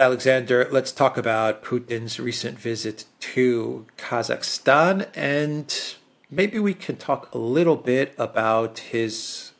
Alexander, 0.00 0.68
let's 0.70 0.92
talk 0.92 1.18
about 1.18 1.64
Putin's 1.64 2.20
recent 2.20 2.56
visit 2.56 3.04
to 3.18 3.84
Kazakhstan 3.96 5.08
and 5.12 5.96
maybe 6.30 6.60
we 6.60 6.72
can 6.72 6.94
talk 6.96 7.34
a 7.34 7.38
little 7.38 7.74
bit 7.74 8.14
about 8.16 8.78
his 8.78 9.50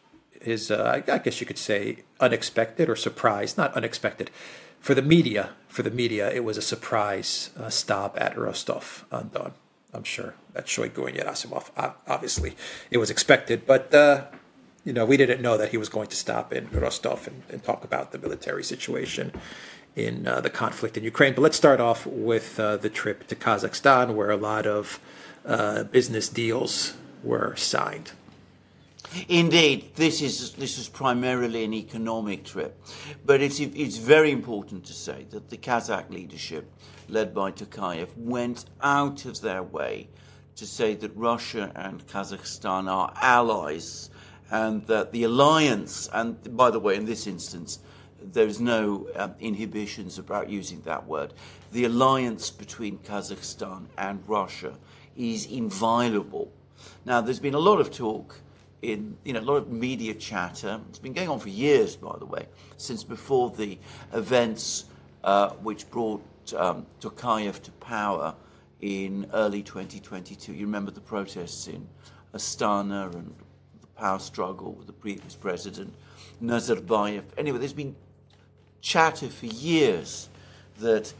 his 0.41 0.71
uh, 0.71 1.03
I 1.09 1.19
guess 1.19 1.41
you 1.41 1.47
could 1.47 1.59
say 1.59 2.05
unexpected 2.21 2.89
or 2.89 2.95
surprise, 2.95 3.57
not 3.57 3.75
unexpected. 3.75 4.31
For 4.79 4.95
the 4.95 5.03
media, 5.03 5.51
for 5.67 5.83
the 5.83 5.91
media, 5.91 6.31
it 6.31 6.45
was 6.45 6.57
a 6.57 6.63
surprise 6.63 7.51
uh, 7.59 7.69
stop 7.69 8.17
at 8.21 8.39
Rostov 8.39 9.07
on 9.11 9.31
Don. 9.35 9.55
I'm 9.93 10.05
sure 10.05 10.35
that 10.53 10.67
Shoigu 10.67 11.09
and 11.09 11.17
Gerasimov, 11.17 11.71
obviously, 12.07 12.55
it 12.93 12.99
was 12.99 13.11
expected, 13.11 13.67
but 13.67 13.93
uh, 13.93 14.27
you 14.85 14.93
know 14.93 15.05
we 15.05 15.17
didn't 15.17 15.43
know 15.43 15.57
that 15.59 15.71
he 15.71 15.77
was 15.77 15.89
going 15.89 16.07
to 16.07 16.17
stop 16.17 16.53
in 16.53 16.69
Rostov 16.71 17.27
and, 17.27 17.43
and 17.51 17.65
talk 17.65 17.83
about 17.83 18.13
the 18.13 18.19
military 18.19 18.63
situation 18.63 19.33
in 19.99 20.27
uh, 20.27 20.41
the 20.41 20.51
conflict 20.51 20.97
in 20.97 21.05
Ukraine. 21.05 21.35
But 21.35 21.43
let's 21.43 21.57
start 21.57 21.81
off 21.81 22.07
with 22.07 22.61
uh, 22.61 22.77
the 22.77 22.89
trip 22.89 23.27
to 23.27 23.35
Kazakhstan, 23.35 24.15
where 24.15 24.31
a 24.31 24.37
lot 24.37 24.67
of 24.67 25.01
uh, 25.45 25.85
business 25.85 26.29
deals 26.29 26.95
were 27.23 27.57
signed. 27.57 28.13
Indeed, 29.29 29.95
this 29.97 30.21
is 30.21 30.53
this 30.53 30.79
is 30.79 30.87
primarily 30.89 31.65
an 31.65 31.73
economic 31.73 32.45
trip, 32.45 32.79
but 33.25 33.41
it's 33.41 33.59
it's 33.59 33.97
very 33.97 34.31
important 34.31 34.85
to 34.85 34.93
say 34.93 35.27
that 35.31 35.49
the 35.49 35.57
Kazakh 35.57 36.11
leadership, 36.11 36.71
led 37.09 37.35
by 37.35 37.51
Tokayev, 37.51 38.09
went 38.17 38.67
out 38.83 39.25
of 39.25 39.41
their 39.41 39.63
way 39.63 40.09
to 40.57 40.67
say 40.67 40.95
that 40.97 41.11
Russia 41.17 41.73
and 41.75 42.07
Kazakhstan 42.07 42.87
are 42.91 43.11
allies, 43.17 44.11
and 44.51 44.87
that 44.89 45.13
the 45.13 45.25
alliance, 45.25 46.11
and 46.13 46.37
by 46.55 46.71
the 46.71 46.81
way, 46.81 46.95
in 46.95 47.07
this 47.07 47.27
instance, 47.27 47.79
there's 48.33 48.61
no 48.61 49.09
um, 49.15 49.35
inhibitions 49.41 50.19
about 50.19 50.49
using 50.49 50.81
that 50.83 51.07
word. 51.07 51.33
The 51.73 51.85
alliance 51.85 52.51
between 52.51 52.99
Kazakhstan 52.99 53.87
and 53.97 54.23
Russia 54.27 54.75
is 55.17 55.47
inviolable. 55.47 56.53
Now, 57.05 57.21
there's 57.21 57.41
been 57.41 57.55
a 57.55 57.59
lot 57.59 57.81
of 57.81 57.91
talk 57.91 58.41
in, 58.83 59.17
you 59.25 59.33
know, 59.33 59.41
a 59.41 59.43
lot 59.43 59.57
of 59.57 59.71
media 59.71 60.15
chatter. 60.15 60.81
It's 60.89 60.99
been 60.99 61.13
going 61.13 61.29
on 61.29 61.41
for 61.41 61.49
years, 61.49 61.97
by 61.97 62.17
the 62.19 62.27
way, 62.27 62.47
since 62.77 63.03
before 63.03 63.51
the 63.51 63.79
events 64.13 64.85
uh, 65.25 65.51
which 65.51 65.91
brought 65.91 66.23
um, 66.57 66.87
Tokayev 67.01 67.61
to 67.63 67.73
power 67.73 68.35
in 68.81 69.27
early 69.33 69.63
2022. 69.63 70.53
You 70.53 70.67
remember 70.67 70.91
the 70.91 71.01
protests 71.01 71.67
in 71.67 71.89
Astana 72.35 73.13
and 73.15 73.35
the 73.81 73.87
power 73.97 74.19
struggle 74.19 74.73
with 74.73 74.87
the 74.87 74.93
previous 74.93 75.35
president, 75.35 75.95
Nazarbayev. 76.43 77.25
Anyway, 77.37 77.59
there's 77.59 77.73
been 77.73 77.97
chatter 78.81 79.29
for 79.29 79.47
years 79.47 80.29
that 80.81 81.13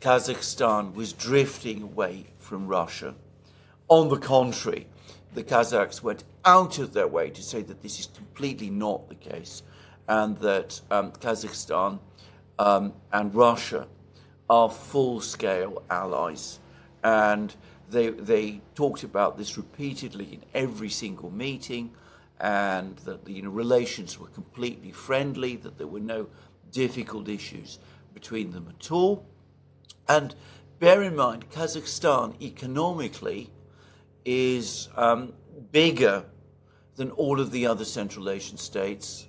Kazakhstan 0.00 0.94
was 0.94 1.12
drifting 1.12 1.82
away 1.82 2.26
from 2.38 2.66
Russia. 2.66 3.14
On 3.88 4.08
the 4.08 4.18
contrary, 4.18 4.86
the 5.34 5.42
Kazakhs 5.42 6.02
went 6.02 6.24
out 6.44 6.78
of 6.78 6.92
their 6.92 7.08
way 7.08 7.30
to 7.30 7.42
say 7.42 7.62
that 7.62 7.82
this 7.82 7.98
is 7.98 8.06
completely 8.14 8.70
not 8.70 9.08
the 9.08 9.14
case 9.14 9.62
and 10.06 10.36
that 10.38 10.80
um, 10.90 11.12
Kazakhstan 11.12 11.98
um, 12.58 12.92
and 13.12 13.34
Russia 13.34 13.88
are 14.50 14.70
full 14.70 15.20
scale 15.20 15.82
allies. 15.90 16.60
And 17.02 17.54
they, 17.90 18.10
they 18.10 18.60
talked 18.74 19.02
about 19.02 19.38
this 19.38 19.56
repeatedly 19.56 20.34
in 20.34 20.44
every 20.54 20.90
single 20.90 21.30
meeting 21.30 21.92
and 22.40 22.96
that 22.98 23.24
the 23.24 23.32
you 23.32 23.42
know, 23.42 23.50
relations 23.50 24.18
were 24.18 24.28
completely 24.28 24.90
friendly, 24.90 25.56
that 25.56 25.78
there 25.78 25.86
were 25.86 26.00
no 26.00 26.26
difficult 26.74 27.28
issues 27.28 27.78
between 28.12 28.50
them 28.50 28.66
at 28.68 28.90
all. 28.90 29.24
And 30.06 30.34
bear 30.80 31.02
in 31.02 31.16
mind, 31.16 31.48
Kazakhstan 31.50 32.40
economically 32.42 33.50
is 34.26 34.88
um, 34.96 35.32
bigger 35.72 36.26
than 36.96 37.10
all 37.12 37.40
of 37.40 37.50
the 37.50 37.66
other 37.66 37.84
Central 37.84 38.28
Asian 38.28 38.58
states. 38.58 39.26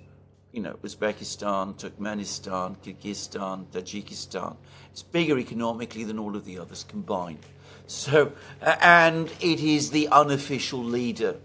You 0.52 0.62
know, 0.62 0.74
Uzbekistan, 0.82 1.78
Turkmenistan, 1.78 2.76
Kyrgyzstan, 2.78 3.66
Tajikistan. 3.66 4.56
It's 4.90 5.02
bigger 5.02 5.38
economically 5.38 6.04
than 6.04 6.18
all 6.18 6.36
of 6.36 6.44
the 6.44 6.58
others 6.58 6.84
combined. 6.84 7.40
So, 7.86 8.32
and 8.60 9.30
it 9.40 9.60
is 9.60 9.90
the 9.90 10.08
unofficial 10.08 10.82
leader 10.82 11.36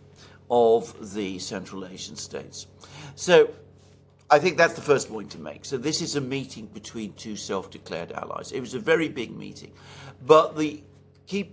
of 0.49 1.13
the 1.13 1.39
Central 1.39 1.85
Asian 1.85 2.15
states. 2.15 2.67
So, 3.15 3.51
I 4.33 4.39
think 4.39 4.55
that's 4.55 4.75
the 4.75 4.81
first 4.81 5.09
point 5.09 5.29
to 5.31 5.39
make. 5.39 5.65
So 5.65 5.77
this 5.77 6.01
is 6.01 6.15
a 6.15 6.21
meeting 6.21 6.67
between 6.67 7.11
two 7.13 7.35
self-declared 7.35 8.13
allies. 8.13 8.53
It 8.53 8.61
was 8.61 8.73
a 8.73 8.79
very 8.79 9.09
big 9.09 9.35
meeting, 9.35 9.73
but 10.25 10.57
the 10.57 10.81
key 11.27 11.51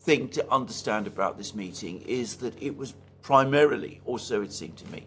thing 0.00 0.28
to 0.30 0.52
understand 0.52 1.06
about 1.06 1.38
this 1.38 1.54
meeting 1.54 2.02
is 2.02 2.34
that 2.38 2.60
it 2.60 2.76
was 2.76 2.94
primarily, 3.22 4.00
or 4.04 4.18
so 4.18 4.42
it 4.42 4.52
seemed 4.52 4.76
to 4.78 4.90
me, 4.90 5.06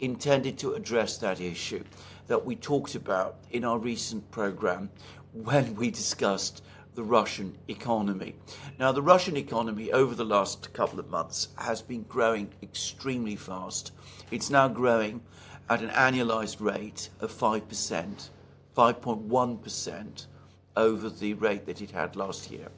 intended 0.00 0.58
to 0.58 0.74
address 0.74 1.16
that 1.16 1.40
issue 1.40 1.82
that 2.26 2.44
we 2.44 2.54
talked 2.54 2.96
about 2.96 3.38
in 3.52 3.64
our 3.64 3.78
recent 3.78 4.30
program 4.30 4.90
when 5.32 5.74
we 5.74 5.90
discussed 5.90 6.62
the 6.96 7.02
Russian 7.02 7.56
economy. 7.68 8.34
Now, 8.78 8.92
the 8.92 9.00
Russian 9.00 9.38
economy 9.38 9.90
over 9.90 10.14
the 10.14 10.24
last 10.24 10.70
couple 10.74 10.98
of 10.98 11.08
months 11.08 11.48
has 11.56 11.80
been 11.80 12.02
growing 12.02 12.52
extremely 12.62 13.36
fast. 13.36 13.92
It's 14.30 14.50
now 14.50 14.68
growing 14.68 15.22
at 15.68 15.82
an 15.82 15.90
annualized 15.90 16.60
rate 16.60 17.08
of 17.20 17.32
5%, 17.32 18.28
5.1% 18.76 20.26
over 20.76 21.10
the 21.10 21.34
rate 21.34 21.66
that 21.66 21.80
it 21.80 21.90
had 21.90 22.16
last 22.16 22.50
year. 22.50 22.68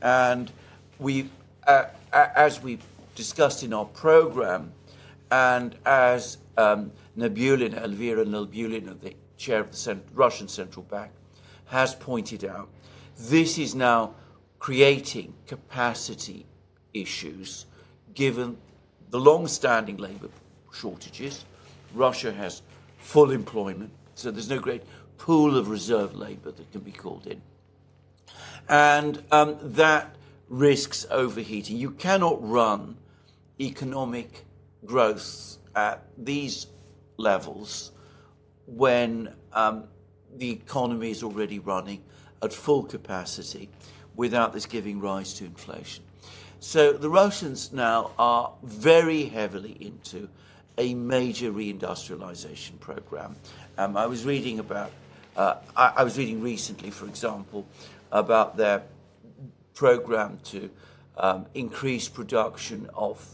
And 0.00 0.50
we, 0.98 1.30
uh, 1.66 1.84
as 2.12 2.62
we 2.62 2.78
discussed 3.14 3.62
in 3.62 3.72
our 3.72 3.84
program, 3.84 4.72
and 5.30 5.76
as 5.86 6.38
um, 6.56 6.92
Nabiullina, 7.16 7.82
Elvira 7.82 8.24
Nabiullina, 8.24 8.98
the 9.00 9.14
chair 9.36 9.60
of 9.60 9.70
the 9.70 9.76
Cent- 9.76 10.04
Russian 10.12 10.48
Central 10.48 10.84
Bank, 10.84 11.12
has 11.66 11.94
pointed 11.94 12.44
out, 12.44 12.68
this 13.16 13.58
is 13.58 13.74
now 13.74 14.14
creating 14.58 15.34
capacity 15.46 16.46
issues 16.92 17.66
given 18.14 18.56
the 19.10 19.18
long 19.18 19.46
standing 19.46 19.96
labour 19.96 20.28
shortages 20.72 21.44
Russia 21.94 22.32
has 22.32 22.62
full 22.98 23.30
employment, 23.30 23.90
so 24.14 24.30
there's 24.30 24.48
no 24.48 24.58
great 24.58 24.82
pool 25.18 25.56
of 25.56 25.68
reserve 25.68 26.14
labour 26.14 26.50
that 26.50 26.70
can 26.72 26.80
be 26.80 26.92
called 26.92 27.26
in. 27.26 27.40
And 28.68 29.22
um, 29.30 29.58
that 29.62 30.16
risks 30.48 31.06
overheating. 31.10 31.76
You 31.76 31.90
cannot 31.90 32.46
run 32.48 32.96
economic 33.60 34.44
growth 34.84 35.58
at 35.74 36.02
these 36.18 36.66
levels 37.16 37.92
when 38.66 39.34
um, 39.52 39.84
the 40.36 40.50
economy 40.50 41.10
is 41.10 41.22
already 41.22 41.58
running 41.58 42.02
at 42.42 42.52
full 42.52 42.82
capacity 42.82 43.68
without 44.16 44.52
this 44.52 44.66
giving 44.66 45.00
rise 45.00 45.34
to 45.34 45.44
inflation. 45.44 46.04
So 46.60 46.92
the 46.92 47.08
Russians 47.08 47.72
now 47.72 48.12
are 48.18 48.52
very 48.62 49.24
heavily 49.24 49.76
into 49.80 50.28
a 50.78 50.94
major 50.94 51.52
reindustrialization 51.52 52.78
program. 52.80 53.36
Um, 53.78 53.96
I 53.96 54.06
was 54.06 54.24
reading 54.24 54.58
about, 54.58 54.90
uh, 55.36 55.56
I, 55.76 55.92
I, 55.96 56.04
was 56.04 56.16
reading 56.16 56.40
recently, 56.40 56.90
for 56.90 57.06
example, 57.06 57.66
about 58.10 58.56
their 58.56 58.82
program 59.74 60.38
to 60.44 60.70
um, 61.16 61.46
increase 61.54 62.08
production 62.08 62.88
of 62.94 63.24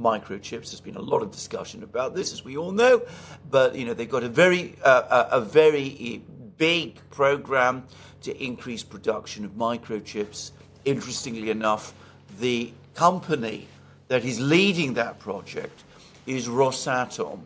microchips. 0.00 0.70
There's 0.70 0.80
been 0.80 0.96
a 0.96 1.02
lot 1.02 1.22
of 1.22 1.30
discussion 1.30 1.82
about 1.82 2.14
this, 2.14 2.32
as 2.32 2.44
we 2.44 2.56
all 2.56 2.72
know, 2.72 3.02
but 3.50 3.74
you 3.74 3.84
know 3.84 3.94
they've 3.94 4.10
got 4.10 4.24
a 4.24 4.28
very 4.28 4.76
uh, 4.84 5.26
a, 5.32 5.38
a 5.38 5.40
very 5.40 6.22
big 6.56 6.98
program 7.10 7.84
to 8.22 8.42
increase 8.42 8.82
production 8.82 9.44
of 9.44 9.52
microchips. 9.52 10.52
Interestingly 10.84 11.50
enough, 11.50 11.94
the 12.40 12.72
company 12.94 13.68
that 14.08 14.24
is 14.24 14.40
leading 14.40 14.94
that 14.94 15.18
project 15.18 15.84
is 16.26 16.48
Rosatom, 16.48 17.40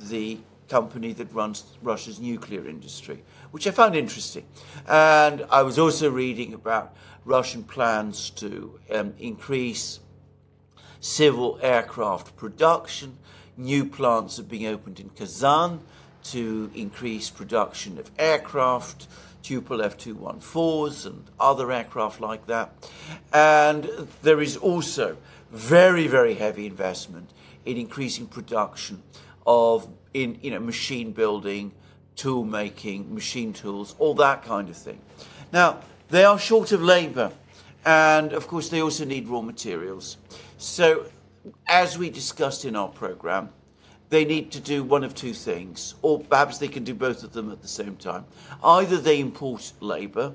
the 0.00 0.38
company 0.68 1.12
that 1.12 1.32
runs 1.34 1.64
Russia's 1.82 2.18
nuclear 2.18 2.66
industry, 2.66 3.22
which 3.50 3.66
I 3.66 3.70
found 3.70 3.94
interesting. 3.94 4.44
And 4.88 5.44
I 5.50 5.62
was 5.62 5.78
also 5.78 6.10
reading 6.10 6.54
about 6.54 6.96
Russian 7.24 7.62
plans 7.62 8.30
to 8.30 8.80
um, 8.90 9.14
increase 9.18 10.00
civil 11.00 11.58
aircraft 11.62 12.36
production. 12.36 13.18
New 13.56 13.84
plants 13.84 14.38
are 14.38 14.44
being 14.44 14.66
opened 14.66 14.98
in 14.98 15.10
Kazan 15.10 15.80
to 16.24 16.70
increase 16.74 17.28
production 17.28 17.98
of 17.98 18.10
aircraft, 18.18 19.08
Tupolev 19.42 19.84
F 19.84 19.98
214s, 19.98 21.04
and 21.04 21.24
other 21.38 21.70
aircraft 21.70 22.20
like 22.20 22.46
that. 22.46 22.72
And 23.32 24.08
there 24.22 24.40
is 24.40 24.56
also 24.56 25.16
very, 25.50 26.06
very 26.06 26.34
heavy 26.34 26.66
investment 26.66 27.30
in 27.64 27.76
increasing 27.76 28.26
production 28.26 29.02
of 29.46 29.88
in 30.14 30.38
you 30.42 30.50
know 30.50 30.60
machine 30.60 31.12
building 31.12 31.72
tool 32.16 32.44
making, 32.44 33.14
machine 33.14 33.52
tools, 33.52 33.94
all 33.98 34.14
that 34.14 34.44
kind 34.44 34.68
of 34.68 34.76
thing. 34.76 35.00
Now, 35.52 35.80
they 36.10 36.24
are 36.24 36.38
short 36.38 36.72
of 36.72 36.82
labour, 36.82 37.32
and 37.84 38.32
of 38.32 38.46
course, 38.46 38.68
they 38.68 38.82
also 38.82 39.04
need 39.04 39.28
raw 39.28 39.40
materials. 39.40 40.18
So, 40.58 41.06
as 41.66 41.98
we 41.98 42.10
discussed 42.10 42.64
in 42.64 42.76
our 42.76 42.88
programme, 42.88 43.50
they 44.08 44.24
need 44.24 44.52
to 44.52 44.60
do 44.60 44.84
one 44.84 45.04
of 45.04 45.14
two 45.14 45.32
things, 45.32 45.94
or 46.02 46.20
perhaps 46.20 46.58
they 46.58 46.68
can 46.68 46.84
do 46.84 46.94
both 46.94 47.24
of 47.24 47.32
them 47.32 47.50
at 47.50 47.62
the 47.62 47.68
same 47.68 47.96
time. 47.96 48.26
Either 48.62 48.98
they 48.98 49.20
import 49.20 49.72
labour, 49.80 50.34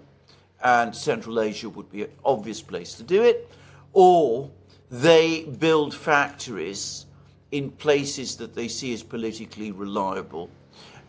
and 0.63 0.95
Central 0.95 1.39
Asia 1.39 1.69
would 1.69 1.91
be 1.91 2.03
an 2.03 2.09
obvious 2.25 2.61
place 2.61 2.95
to 2.95 3.03
do 3.03 3.21
it, 3.23 3.49
or 3.93 4.49
they 4.89 5.43
build 5.43 5.93
factories 5.93 7.05
in 7.51 7.71
places 7.71 8.35
that 8.37 8.55
they 8.55 8.67
see 8.67 8.93
as 8.93 9.03
politically 9.03 9.71
reliable. 9.71 10.49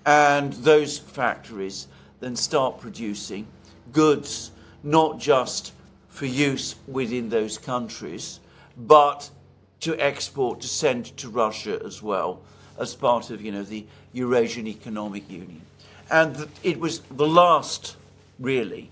And 0.06 0.52
those 0.54 0.98
factories 0.98 1.88
then 2.20 2.36
start 2.36 2.80
producing 2.80 3.46
goods 3.92 4.50
not 4.82 5.18
just 5.18 5.72
for 6.08 6.26
use 6.26 6.76
within 6.86 7.28
those 7.28 7.58
countries, 7.58 8.40
but 8.76 9.30
to 9.80 9.96
export, 10.00 10.60
to 10.60 10.68
send 10.68 11.16
to 11.16 11.28
Russia 11.28 11.80
as 11.84 12.02
well, 12.02 12.40
as 12.78 12.94
part 12.94 13.30
of 13.30 13.40
you 13.42 13.52
know 13.52 13.62
the 13.62 13.86
Eurasian 14.12 14.66
Economic 14.66 15.28
Union. 15.30 15.62
And 16.10 16.48
it 16.62 16.80
was 16.80 17.00
the 17.00 17.26
last, 17.26 17.96
really, 18.38 18.90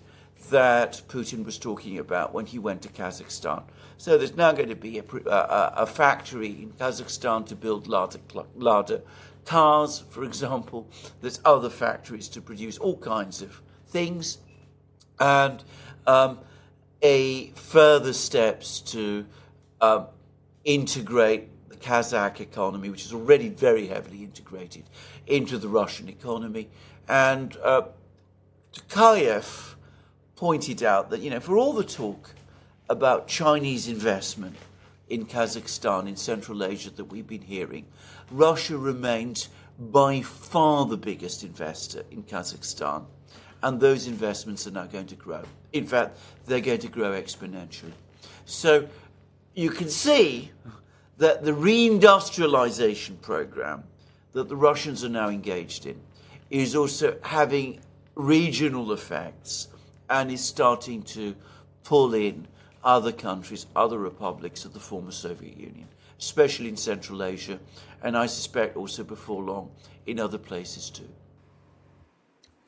that 0.50 1.02
Putin 1.08 1.44
was 1.44 1.58
talking 1.58 1.98
about 1.98 2.32
when 2.32 2.46
he 2.46 2.58
went 2.58 2.82
to 2.82 2.88
Kazakhstan. 2.88 3.64
So 3.98 4.18
there's 4.18 4.36
now 4.36 4.52
going 4.52 4.68
to 4.68 4.76
be 4.76 4.98
a, 4.98 5.04
a, 5.26 5.72
a 5.78 5.86
factory 5.86 6.50
in 6.62 6.72
Kazakhstan 6.72 7.46
to 7.46 7.56
build 7.56 7.86
Lada, 7.86 8.18
Lada 8.54 9.02
cars, 9.44 10.04
for 10.10 10.24
example. 10.24 10.88
There's 11.22 11.40
other 11.44 11.70
factories 11.70 12.28
to 12.30 12.40
produce 12.40 12.78
all 12.78 12.98
kinds 12.98 13.40
of 13.40 13.62
things. 13.86 14.38
And 15.18 15.64
um, 16.06 16.40
a 17.00 17.50
further 17.50 18.12
steps 18.12 18.80
to 18.80 19.26
um, 19.80 20.06
integrate 20.64 21.68
the 21.68 21.76
Kazakh 21.76 22.40
economy, 22.40 22.90
which 22.90 23.04
is 23.04 23.14
already 23.14 23.48
very 23.48 23.86
heavily 23.86 24.24
integrated, 24.24 24.84
into 25.26 25.56
the 25.56 25.68
Russian 25.68 26.08
economy. 26.08 26.68
And 27.08 27.56
uh, 27.62 27.82
Tokayev 28.74 29.75
pointed 30.36 30.82
out 30.82 31.10
that, 31.10 31.20
you 31.20 31.30
know, 31.30 31.40
for 31.40 31.56
all 31.56 31.72
the 31.72 31.84
talk 31.84 32.30
about 32.88 33.26
Chinese 33.26 33.88
investment 33.88 34.54
in 35.08 35.26
Kazakhstan, 35.26 36.06
in 36.06 36.16
Central 36.16 36.62
Asia 36.62 36.90
that 36.90 37.06
we've 37.06 37.26
been 37.26 37.42
hearing, 37.42 37.86
Russia 38.30 38.76
remains 38.76 39.48
by 39.78 40.20
far 40.22 40.86
the 40.86 40.96
biggest 40.96 41.42
investor 41.42 42.04
in 42.10 42.22
Kazakhstan, 42.22 43.04
and 43.62 43.80
those 43.80 44.06
investments 44.06 44.66
are 44.66 44.70
now 44.70 44.86
going 44.86 45.06
to 45.06 45.14
grow. 45.14 45.42
In 45.72 45.86
fact, 45.86 46.18
they're 46.46 46.60
going 46.60 46.80
to 46.80 46.88
grow 46.88 47.12
exponentially. 47.12 47.92
So 48.44 48.88
you 49.54 49.70
can 49.70 49.88
see 49.88 50.52
that 51.18 51.44
the 51.44 51.52
reindustrialization 51.52 53.20
program 53.22 53.84
that 54.32 54.48
the 54.48 54.56
Russians 54.56 55.02
are 55.02 55.08
now 55.08 55.28
engaged 55.28 55.86
in 55.86 55.98
is 56.50 56.76
also 56.76 57.16
having 57.22 57.80
regional 58.14 58.92
effects 58.92 59.68
and 60.08 60.30
is 60.30 60.44
starting 60.44 61.02
to 61.02 61.34
pull 61.84 62.14
in 62.14 62.46
other 62.84 63.12
countries, 63.12 63.66
other 63.74 63.98
republics 63.98 64.64
of 64.64 64.72
the 64.72 64.80
former 64.80 65.10
Soviet 65.10 65.56
Union, 65.56 65.88
especially 66.18 66.68
in 66.68 66.76
Central 66.76 67.22
Asia, 67.22 67.58
and 68.02 68.16
I 68.16 68.26
suspect 68.26 68.76
also 68.76 69.02
before 69.04 69.42
long 69.42 69.70
in 70.06 70.20
other 70.20 70.38
places 70.38 70.90
too. 70.90 71.08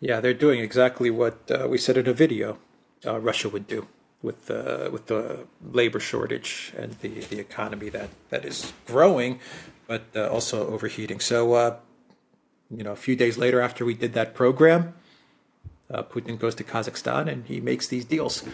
Yeah, 0.01 0.21
they're 0.21 0.35
doing 0.35 0.61
exactly 0.61 1.11
what 1.11 1.51
uh, 1.51 1.67
we 1.69 1.79
said 1.79 1.97
in 1.97 2.09
a 2.09 2.13
video 2.13 2.59
uh, 3.07 3.19
Russia 3.21 3.49
would 3.49 3.67
do 3.67 3.87
with 4.23 4.47
the 4.47 4.89
with 4.93 5.07
the 5.07 5.47
labor 5.73 6.01
shortage 6.01 6.73
and 6.77 6.93
the, 7.01 7.21
the 7.21 7.39
economy 7.39 7.89
that, 7.91 8.11
that 8.31 8.45
is 8.45 8.73
growing, 8.87 9.41
but 9.87 10.03
uh, 10.17 10.29
also 10.29 10.67
overheating. 10.69 11.21
So, 11.21 11.55
uh, 11.55 11.77
you 12.71 12.83
know, 12.83 12.93
a 12.93 12.97
few 12.97 13.17
days 13.17 13.39
later 13.39 13.61
after 13.61 13.85
we 13.85 13.95
did 13.95 14.13
that 14.15 14.35
program, 14.35 14.95
uh, 15.91 16.03
Putin 16.03 16.39
goes 16.39 16.55
to 16.57 16.65
Kazakhstan 16.65 17.29
and 17.29 17.47
he 17.47 17.61
makes 17.61 17.89
these 17.89 18.05
deals. 18.05 18.45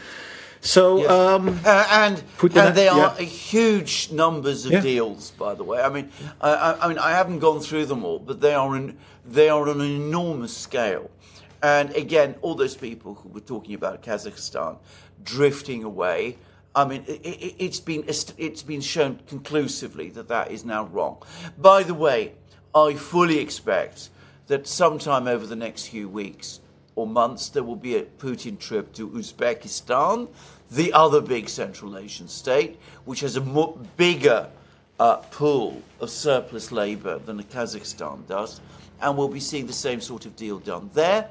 So 0.60 0.98
yes. 0.98 1.10
um, 1.10 1.60
uh, 1.64 1.86
and 1.90 2.22
Putin, 2.38 2.68
and 2.68 2.74
they 2.74 2.88
are 2.88 3.14
yeah. 3.18 3.24
huge 3.24 4.10
numbers 4.10 4.64
of 4.64 4.72
yeah. 4.72 4.80
deals, 4.80 5.30
by 5.32 5.54
the 5.54 5.62
way. 5.62 5.82
I 5.82 5.90
mean, 5.90 6.10
I, 6.40 6.78
I, 6.80 6.88
mean, 6.88 6.98
I 6.98 7.10
haven't 7.10 7.40
gone 7.40 7.60
through 7.60 7.84
them 7.86 8.02
all, 8.02 8.18
but 8.18 8.40
they 8.40 8.54
are 8.54 8.74
in, 8.74 8.96
they 9.26 9.50
are 9.50 9.68
on 9.68 9.80
an 9.80 9.90
enormous 9.90 10.56
scale. 10.56 11.10
And 11.62 11.94
again, 11.94 12.36
all 12.40 12.54
those 12.54 12.76
people 12.76 13.14
who 13.14 13.28
were 13.28 13.40
talking 13.40 13.74
about 13.74 14.02
Kazakhstan 14.02 14.78
drifting 15.22 15.84
away. 15.84 16.38
I 16.74 16.84
mean, 16.84 17.04
it, 17.06 17.60
has 17.60 17.78
it, 17.78 17.84
been 17.84 18.04
it's 18.06 18.62
been 18.62 18.80
shown 18.80 19.20
conclusively 19.28 20.10
that 20.10 20.28
that 20.28 20.50
is 20.50 20.64
now 20.64 20.84
wrong. 20.86 21.22
By 21.58 21.82
the 21.82 21.94
way, 21.94 22.32
I 22.74 22.94
fully 22.94 23.38
expect 23.38 24.10
that 24.46 24.66
sometime 24.66 25.28
over 25.28 25.46
the 25.46 25.56
next 25.56 25.88
few 25.88 26.08
weeks, 26.08 26.60
or 26.96 27.06
months, 27.06 27.48
there 27.48 27.62
will 27.62 27.76
be 27.76 27.96
a 27.96 28.02
Putin 28.02 28.58
trip 28.58 28.92
to 28.94 29.08
Uzbekistan, 29.08 30.28
the 30.70 30.92
other 30.92 31.20
big 31.20 31.48
Central 31.48 31.96
Asian 31.96 32.28
state, 32.28 32.78
which 33.04 33.20
has 33.20 33.36
a 33.36 33.40
more, 33.40 33.78
bigger 33.96 34.48
uh, 34.98 35.16
pool 35.16 35.82
of 36.00 36.10
surplus 36.10 36.70
labor 36.70 37.18
than 37.18 37.42
Kazakhstan 37.42 38.26
does. 38.26 38.60
And 39.00 39.16
we'll 39.16 39.28
be 39.28 39.40
seeing 39.40 39.66
the 39.66 39.72
same 39.72 40.00
sort 40.00 40.24
of 40.26 40.36
deal 40.36 40.58
done 40.58 40.90
there. 40.94 41.28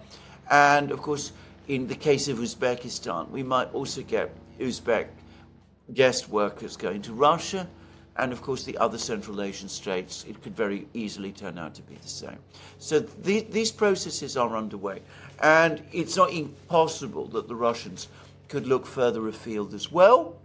And 0.51 0.91
of 0.91 1.01
course, 1.01 1.31
in 1.67 1.87
the 1.87 1.95
case 1.95 2.27
of 2.27 2.37
Uzbekistan, 2.37 3.29
we 3.29 3.43
might 3.43 3.73
also 3.73 4.01
get 4.01 4.31
Uzbek 4.59 5.07
guest 5.93 6.29
workers 6.29 6.77
going 6.77 7.01
to 7.03 7.13
Russia 7.13 7.67
and 8.17 8.31
of 8.31 8.41
course 8.41 8.63
the 8.63 8.77
other 8.77 8.97
Central 8.97 9.41
Asian 9.41 9.69
states, 9.69 10.25
it 10.27 10.41
could 10.41 10.55
very 10.55 10.87
easily 10.93 11.31
turn 11.31 11.57
out 11.57 11.73
to 11.75 11.81
be 11.81 11.95
the 11.95 12.07
same. 12.07 12.37
So 12.77 13.01
th- 13.01 13.49
these 13.49 13.71
processes 13.71 14.37
are 14.37 14.55
underway, 14.55 15.01
and 15.41 15.81
it's 15.91 16.15
not 16.15 16.31
impossible 16.31 17.25
that 17.27 17.47
the 17.47 17.55
Russians 17.55 18.07
could 18.49 18.67
look 18.67 18.85
further 18.85 19.27
afield 19.27 19.73
as 19.73 19.91
well. 19.91 20.35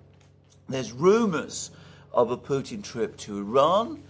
There's 0.69 0.93
rumours 0.93 1.71
of 2.13 2.31
a 2.31 2.37
Putin 2.37 2.83
trip 2.83 3.17
to 3.19 3.39
Iran 3.39 4.03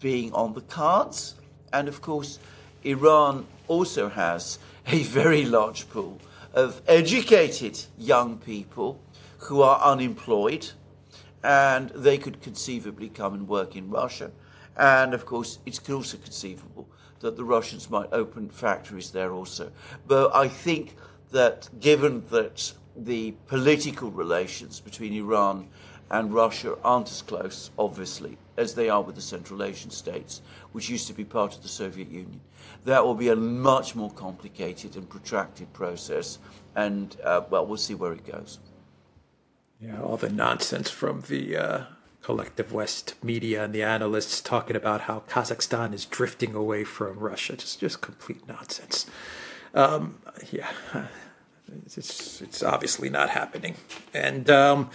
being 0.00 0.32
on 0.32 0.52
the 0.54 0.60
cards, 0.60 1.34
and 1.72 1.88
of 1.88 2.02
course, 2.02 2.38
Iran 2.84 3.46
also 3.66 4.08
has 4.08 4.58
a 4.86 5.02
very 5.02 5.44
large 5.44 5.88
pool 5.88 6.20
of 6.54 6.80
educated 6.86 7.78
young 7.98 8.38
people 8.38 9.00
who 9.38 9.62
are 9.62 9.80
unemployed 9.80 10.70
and 11.46 11.90
they 11.90 12.18
could 12.18 12.42
conceivably 12.42 13.08
come 13.08 13.32
and 13.32 13.46
work 13.46 13.76
in 13.76 13.88
Russia. 13.88 14.32
And 14.76 15.14
of 15.14 15.24
course, 15.24 15.60
it's 15.64 15.78
also 15.88 16.16
conceivable 16.16 16.88
that 17.20 17.36
the 17.36 17.44
Russians 17.44 17.88
might 17.88 18.08
open 18.10 18.48
factories 18.48 19.12
there 19.12 19.32
also. 19.32 19.70
But 20.08 20.34
I 20.34 20.48
think 20.48 20.96
that 21.30 21.68
given 21.80 22.24
that 22.30 22.72
the 22.96 23.32
political 23.46 24.10
relations 24.10 24.80
between 24.80 25.12
Iran 25.12 25.68
and 26.10 26.34
Russia 26.34 26.76
aren't 26.82 27.10
as 27.10 27.22
close, 27.22 27.70
obviously, 27.78 28.38
as 28.56 28.74
they 28.74 28.88
are 28.88 29.02
with 29.02 29.14
the 29.14 29.20
Central 29.20 29.62
Asian 29.62 29.90
states, 29.90 30.42
which 30.72 30.88
used 30.88 31.06
to 31.06 31.14
be 31.14 31.24
part 31.24 31.54
of 31.54 31.62
the 31.62 31.68
Soviet 31.68 32.10
Union. 32.10 32.40
That 32.84 33.04
will 33.04 33.14
be 33.14 33.28
a 33.28 33.36
much 33.36 33.94
more 33.94 34.10
complicated 34.10 34.96
and 34.96 35.08
protracted 35.08 35.72
process, 35.72 36.38
and 36.74 37.16
uh, 37.22 37.42
well, 37.50 37.66
we'll 37.66 37.76
see 37.76 37.94
where 37.94 38.12
it 38.12 38.26
goes. 38.26 38.58
Yeah, 39.80 40.00
all 40.02 40.16
the 40.16 40.30
nonsense 40.30 40.90
from 40.90 41.22
the 41.28 41.56
uh, 41.56 41.84
collective 42.22 42.72
West 42.72 43.14
media 43.22 43.64
and 43.64 43.74
the 43.74 43.82
analysts 43.82 44.40
talking 44.40 44.74
about 44.74 45.02
how 45.02 45.22
Kazakhstan 45.28 45.92
is 45.92 46.06
drifting 46.06 46.54
away 46.54 46.82
from 46.82 47.18
Russia. 47.18 47.56
Just, 47.56 47.80
just 47.80 48.00
complete 48.00 48.48
nonsense. 48.48 49.06
Um, 49.74 50.18
yeah, 50.50 50.70
it's 51.84 52.40
it's 52.40 52.62
obviously 52.62 53.10
not 53.10 53.30
happening. 53.30 53.76
And 54.14 54.48
um, 54.48 54.90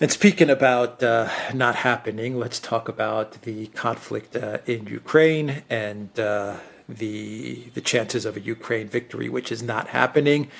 and 0.00 0.12
speaking 0.12 0.50
about 0.50 1.02
uh, 1.02 1.30
not 1.54 1.76
happening, 1.76 2.38
let's 2.38 2.60
talk 2.60 2.88
about 2.88 3.42
the 3.42 3.68
conflict 3.68 4.36
uh, 4.36 4.58
in 4.66 4.86
Ukraine 4.86 5.62
and 5.70 6.10
uh, 6.20 6.58
the 6.88 7.70
the 7.72 7.80
chances 7.80 8.26
of 8.26 8.36
a 8.36 8.40
Ukraine 8.40 8.88
victory, 8.88 9.30
which 9.30 9.50
is 9.50 9.62
not 9.62 9.88
happening. 9.88 10.50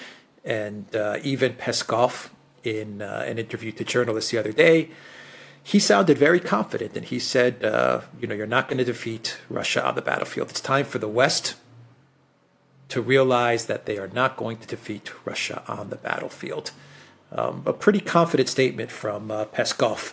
And 0.46 0.94
uh, 0.94 1.18
even 1.22 1.54
Peskov, 1.54 2.30
in 2.64 3.02
uh, 3.02 3.24
an 3.26 3.38
interview 3.38 3.72
to 3.72 3.84
journalists 3.84 4.30
the 4.30 4.38
other 4.38 4.52
day, 4.52 4.90
he 5.62 5.78
sounded 5.78 6.18
very 6.18 6.40
confident 6.40 6.96
and 6.96 7.06
he 7.06 7.18
said, 7.18 7.64
uh, 7.64 8.02
you 8.20 8.26
know, 8.26 8.34
you're 8.34 8.46
not 8.46 8.68
going 8.68 8.78
to 8.78 8.84
defeat 8.84 9.38
Russia 9.48 9.86
on 9.86 9.94
the 9.94 10.02
battlefield. 10.02 10.50
It's 10.50 10.60
time 10.60 10.84
for 10.84 10.98
the 10.98 11.08
West 11.08 11.54
to 12.88 13.00
realize 13.00 13.66
that 13.66 13.86
they 13.86 13.96
are 13.98 14.08
not 14.08 14.36
going 14.36 14.58
to 14.58 14.66
defeat 14.66 15.12
Russia 15.24 15.62
on 15.66 15.88
the 15.88 15.96
battlefield. 15.96 16.70
Um, 17.32 17.62
a 17.66 17.72
pretty 17.72 18.00
confident 18.00 18.48
statement 18.48 18.90
from 18.90 19.30
uh, 19.30 19.46
Peskov. 19.46 20.12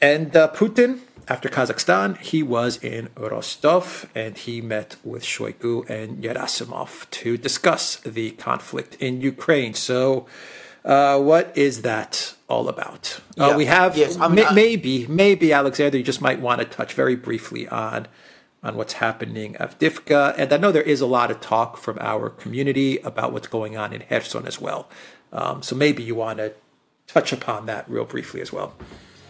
And 0.00 0.34
uh, 0.34 0.48
Putin, 0.54 1.00
after 1.28 1.50
Kazakhstan, 1.50 2.16
he 2.18 2.42
was 2.42 2.82
in 2.82 3.10
Rostov 3.14 4.08
and 4.14 4.38
he 4.38 4.62
met 4.62 4.96
with 5.04 5.22
Shoigu 5.22 5.88
and 5.90 6.22
Gerasimov 6.24 7.10
to 7.10 7.36
discuss 7.36 7.96
the 7.96 8.30
conflict 8.32 8.96
in 9.00 9.20
Ukraine. 9.20 9.74
So, 9.74 10.26
uh, 10.88 11.20
what 11.20 11.56
is 11.56 11.82
that 11.82 12.34
all 12.48 12.68
about? 12.68 13.20
Uh, 13.36 13.54
we 13.56 13.66
have 13.66 13.96
Yes, 13.96 14.16
I 14.18 14.26
mean, 14.28 14.46
I- 14.46 14.54
maybe 14.54 15.06
maybe 15.06 15.52
Alexander, 15.52 15.98
you 15.98 16.02
just 16.02 16.22
might 16.22 16.40
want 16.40 16.60
to 16.60 16.64
touch 16.64 16.94
very 16.94 17.14
briefly 17.14 17.68
on 17.68 18.08
on 18.62 18.74
what's 18.74 18.94
happening 18.94 19.54
at 19.56 19.78
Divka, 19.78 20.34
and 20.36 20.52
I 20.52 20.56
know 20.56 20.72
there 20.72 20.82
is 20.82 21.00
a 21.00 21.06
lot 21.06 21.30
of 21.30 21.40
talk 21.40 21.76
from 21.76 21.96
our 22.00 22.28
community 22.28 22.98
about 23.00 23.32
what's 23.32 23.46
going 23.46 23.76
on 23.76 23.92
in 23.92 24.00
Kherson 24.00 24.46
as 24.46 24.60
well. 24.60 24.88
Um, 25.32 25.62
so 25.62 25.76
maybe 25.76 26.02
you 26.02 26.16
want 26.16 26.38
to 26.38 26.54
touch 27.06 27.32
upon 27.32 27.66
that 27.66 27.88
real 27.88 28.04
briefly 28.04 28.40
as 28.40 28.52
well. 28.52 28.74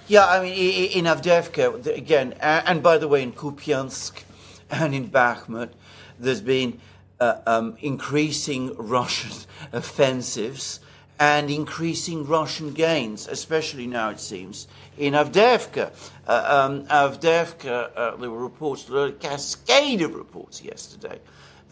Yeah, 0.06 0.26
I 0.26 0.42
mean, 0.42 0.90
in 0.92 1.04
Avdiivka, 1.04 1.94
again, 1.94 2.32
and 2.40 2.82
by 2.82 2.96
the 2.96 3.06
way, 3.08 3.22
in 3.22 3.32
Kupiansk 3.32 4.22
and 4.70 4.94
in 4.94 5.10
Bakhmut, 5.10 5.70
there's 6.18 6.40
been 6.40 6.80
uh, 7.20 7.40
um, 7.46 7.76
increasing 7.80 8.74
Russian 8.78 9.32
offensives 9.72 10.80
and 11.20 11.50
increasing 11.50 12.26
Russian 12.26 12.72
gains, 12.72 13.26
especially 13.26 13.86
now, 13.86 14.10
it 14.10 14.20
seems, 14.20 14.68
in 14.96 15.14
Avdiivka. 15.14 15.92
Uh, 16.26 16.68
um, 16.68 16.84
Avdiivka, 16.84 17.90
uh, 17.96 18.16
there 18.16 18.30
were 18.30 18.38
reports, 18.38 18.88
a 18.88 19.12
cascade 19.18 20.02
of 20.02 20.14
reports 20.14 20.62
yesterday 20.62 21.18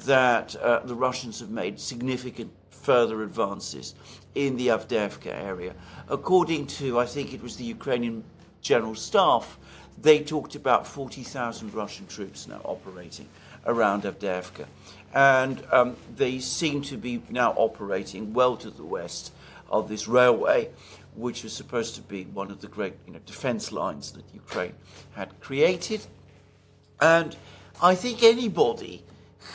that 0.04 0.56
uh, 0.56 0.80
the 0.80 0.94
Russians 0.94 1.40
have 1.40 1.50
made 1.50 1.78
significant 1.78 2.50
further 2.70 3.22
advances 3.22 3.94
in 4.34 4.56
the 4.56 4.68
Avdiivka 4.68 5.26
area. 5.26 5.74
According 6.08 6.66
to, 6.66 6.98
I 6.98 7.06
think 7.06 7.32
it 7.32 7.42
was 7.42 7.56
the 7.56 7.64
Ukrainian 7.64 8.24
General 8.62 8.94
Staff, 8.94 9.58
they 10.00 10.22
talked 10.22 10.54
about 10.56 10.86
40,000 10.86 11.72
Russian 11.72 12.06
troops 12.06 12.46
now 12.46 12.60
operating 12.64 13.28
around 13.64 14.02
Avdiivka. 14.02 14.66
And 15.14 15.62
um, 15.72 15.96
they 16.14 16.40
seem 16.40 16.82
to 16.82 16.96
be 16.96 17.22
now 17.30 17.52
operating 17.52 18.34
well 18.34 18.56
to 18.58 18.70
the 18.70 18.84
west 18.84 19.32
of 19.70 19.88
this 19.88 20.08
railway, 20.08 20.70
which 21.14 21.42
was 21.42 21.52
supposed 21.52 21.94
to 21.94 22.02
be 22.02 22.24
one 22.24 22.50
of 22.50 22.60
the 22.60 22.68
great 22.68 22.94
you 23.06 23.12
know, 23.12 23.20
defense 23.26 23.72
lines 23.72 24.12
that 24.12 24.24
Ukraine 24.34 24.74
had 25.12 25.38
created. 25.40 26.06
And 27.00 27.36
I 27.82 27.94
think 27.94 28.22
anybody 28.22 29.04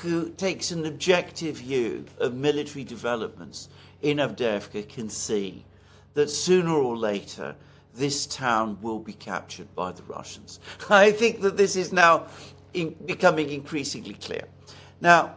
who 0.02 0.30
takes 0.30 0.72
an 0.72 0.86
objective 0.86 1.58
view 1.58 2.06
of 2.20 2.34
military 2.36 2.84
developments 2.84 3.70
in 4.02 4.18
Avdiivka 4.18 4.88
can 4.88 5.10
see 5.10 5.66
that 6.14 6.30
sooner 6.30 6.74
or 6.74 6.98
later 6.98 7.56
this 7.94 8.26
town 8.26 8.78
will 8.82 9.00
be 9.00 9.14
captured 9.14 9.74
by 9.76 9.92
the 9.92 10.04
Russians. 10.04 10.60
I 10.90 11.12
think 11.12 11.42
that 11.42 11.58
this 11.58 11.76
is 11.76 11.92
now 11.92 12.28
in, 12.74 12.96
becoming 13.06 13.50
increasingly 13.50 14.14
clear. 14.14 14.46
Now, 15.02 15.36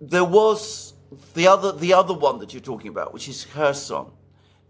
there 0.00 0.24
was 0.24 0.91
the 1.34 1.46
other, 1.46 1.72
the 1.72 1.94
other 1.94 2.14
one 2.14 2.38
that 2.38 2.52
you're 2.52 2.60
talking 2.60 2.88
about, 2.88 3.12
which 3.12 3.28
is 3.28 3.44
Kherson. 3.44 4.06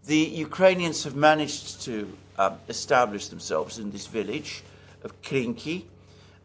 The 0.05 0.17
Ukrainians 0.17 1.03
have 1.05 1.15
managed 1.15 1.81
to 1.83 2.17
um, 2.37 2.57
establish 2.67 3.27
themselves 3.27 3.79
in 3.79 3.91
this 3.91 4.07
village 4.07 4.63
of 5.03 5.21
Krinky. 5.21 5.85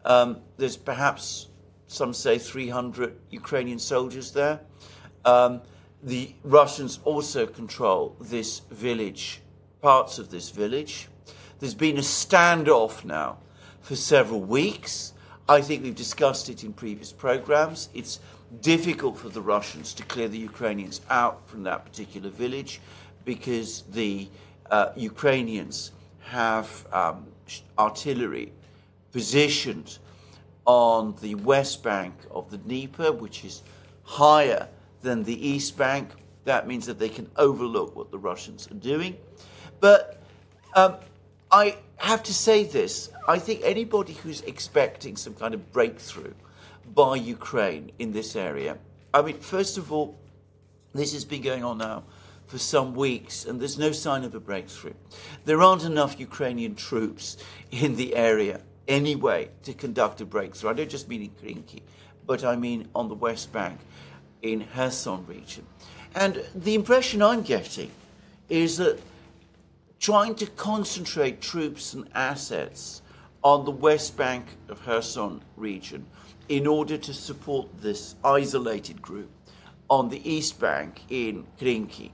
Um, 0.05 0.37
there's 0.57 0.77
perhaps, 0.77 1.47
some 1.87 2.13
say, 2.13 2.37
300 2.37 3.15
Ukrainian 3.31 3.79
soldiers 3.79 4.31
there. 4.31 4.61
Um, 5.25 5.61
the 6.01 6.33
Russians 6.43 6.99
also 7.03 7.45
control 7.45 8.15
this 8.21 8.59
village, 8.71 9.41
parts 9.81 10.19
of 10.19 10.31
this 10.31 10.49
village. 10.49 11.09
There's 11.59 11.75
been 11.75 11.97
a 11.97 12.01
standoff 12.01 13.03
now 13.03 13.39
for 13.81 13.95
several 13.95 14.39
weeks. 14.39 15.13
I 15.49 15.61
think 15.61 15.83
we've 15.83 15.95
discussed 15.95 16.47
it 16.47 16.63
in 16.63 16.71
previous 16.71 17.11
programs. 17.11 17.89
It's 17.93 18.19
difficult 18.61 19.17
for 19.17 19.29
the 19.29 19.41
Russians 19.41 19.93
to 19.93 20.03
clear 20.03 20.27
the 20.27 20.37
Ukrainians 20.37 21.01
out 21.09 21.47
from 21.47 21.63
that 21.63 21.85
particular 21.85 22.29
village 22.29 22.81
because 23.25 23.83
the 23.91 24.27
uh, 24.71 24.89
Ukrainians 24.95 25.91
have 26.21 26.85
um, 26.91 27.27
artillery 27.77 28.51
positioned 29.11 29.99
on 30.65 31.15
the 31.21 31.35
west 31.35 31.81
bank 31.83 32.13
of 32.31 32.49
the 32.51 32.57
Dnieper, 32.57 33.11
which 33.11 33.43
is 33.43 33.63
higher 34.03 34.67
than 35.01 35.23
the 35.23 35.47
east 35.47 35.77
bank. 35.77 36.09
That 36.45 36.67
means 36.67 36.85
that 36.85 36.99
they 36.99 37.09
can 37.09 37.29
overlook 37.37 37.95
what 37.95 38.11
the 38.11 38.19
Russians 38.19 38.69
are 38.69 38.75
doing. 38.75 39.17
But 39.79 40.21
um, 40.75 40.95
I 41.51 41.77
have 41.97 42.23
to 42.23 42.33
say 42.33 42.63
this 42.63 43.09
I 43.27 43.39
think 43.39 43.61
anybody 43.63 44.13
who's 44.13 44.41
expecting 44.41 45.15
some 45.15 45.33
kind 45.33 45.53
of 45.53 45.71
breakthrough 45.71 46.33
by 46.93 47.15
Ukraine 47.15 47.91
in 47.99 48.11
this 48.11 48.35
area, 48.35 48.77
I 49.13 49.21
mean, 49.21 49.39
first 49.39 49.77
of 49.77 49.91
all, 49.91 50.19
this 50.93 51.13
has 51.13 51.25
been 51.25 51.41
going 51.41 51.63
on 51.63 51.77
now 51.77 52.03
for 52.47 52.57
some 52.57 52.95
weeks, 52.95 53.45
and 53.45 53.59
there's 53.59 53.77
no 53.77 53.91
sign 53.91 54.23
of 54.23 54.33
a 54.33 54.39
breakthrough. 54.39 54.93
There 55.45 55.61
aren't 55.61 55.83
enough 55.83 56.19
Ukrainian 56.19 56.75
troops 56.75 57.37
in 57.71 57.95
the 57.95 58.15
area 58.15 58.61
anyway 58.87 59.49
to 59.63 59.73
conduct 59.73 60.19
a 60.21 60.25
breakthrough. 60.25 60.71
I 60.71 60.73
don't 60.73 60.89
just 60.89 61.07
mean 61.07 61.21
in 61.21 61.29
Krinky, 61.29 61.81
but 62.25 62.43
I 62.43 62.55
mean 62.55 62.87
on 62.95 63.07
the 63.07 63.15
West 63.15 63.51
Bank 63.53 63.79
in 64.41 64.65
Kherson 64.73 65.25
region. 65.27 65.65
And 66.15 66.43
the 66.55 66.73
impression 66.73 67.21
I'm 67.21 67.43
getting 67.43 67.91
is 68.49 68.77
that 68.77 68.99
trying 69.99 70.33
to 70.35 70.47
concentrate 70.47 71.41
troops 71.41 71.93
and 71.93 72.09
assets 72.15 73.03
on 73.43 73.65
the 73.65 73.71
West 73.71 74.17
Bank 74.17 74.45
of 74.69 74.83
Kherson 74.83 75.41
region 75.55 76.05
in 76.49 76.65
order 76.65 76.97
to 76.97 77.13
support 77.13 77.67
this 77.79 78.15
isolated 78.23 79.01
group 79.01 79.29
on 79.89 80.09
the 80.09 80.29
East 80.29 80.59
Bank 80.59 81.01
in 81.09 81.45
Krinky 81.59 82.11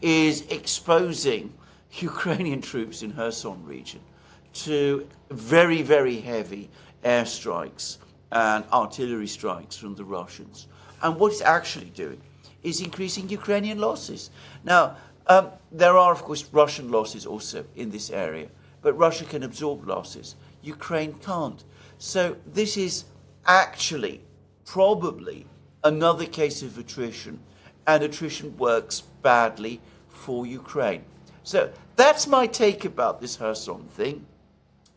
is 0.00 0.42
exposing 0.50 1.52
Ukrainian 1.92 2.60
troops 2.60 3.02
in 3.02 3.12
Kherson 3.12 3.64
region 3.64 4.00
to 4.52 5.08
very, 5.30 5.82
very 5.82 6.20
heavy 6.20 6.68
airstrikes 7.02 7.96
and 8.30 8.64
artillery 8.72 9.26
strikes 9.26 9.76
from 9.76 9.94
the 9.94 10.04
Russians. 10.04 10.66
And 11.02 11.16
what 11.16 11.32
it's 11.32 11.40
actually 11.40 11.90
doing 11.90 12.20
is 12.62 12.80
increasing 12.80 13.28
Ukrainian 13.28 13.78
losses. 13.78 14.30
Now, 14.64 14.96
um, 15.28 15.50
there 15.72 15.96
are, 15.96 16.12
of 16.12 16.22
course, 16.22 16.48
Russian 16.52 16.90
losses 16.90 17.24
also 17.24 17.64
in 17.76 17.90
this 17.90 18.10
area, 18.10 18.48
but 18.82 18.98
Russia 18.98 19.24
can 19.24 19.42
absorb 19.42 19.86
losses. 19.86 20.34
Ukraine 20.62 21.14
can't. 21.14 21.62
So 21.98 22.36
this 22.46 22.76
is 22.76 23.04
actually 23.46 24.22
probably 24.64 25.46
another 25.84 26.26
case 26.26 26.62
of 26.62 26.78
attrition, 26.78 27.40
and 27.86 28.02
attrition 28.02 28.56
works 28.58 29.00
badly 29.22 29.80
for 30.08 30.46
Ukraine. 30.46 31.04
So 31.42 31.72
that's 31.96 32.26
my 32.26 32.46
take 32.46 32.84
about 32.84 33.20
this 33.20 33.36
Kherson 33.36 33.84
thing. 33.88 34.26